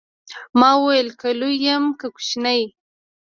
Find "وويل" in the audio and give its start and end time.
0.81-1.09